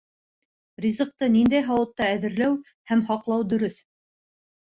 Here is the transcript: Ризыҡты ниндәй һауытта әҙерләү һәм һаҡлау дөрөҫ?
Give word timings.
Ризыҡты 0.85 1.27
ниндәй 1.33 1.65
һауытта 1.67 2.07
әҙерләү 2.13 2.55
һәм 2.93 3.05
һаҡлау 3.11 3.45
дөрөҫ? 3.53 3.79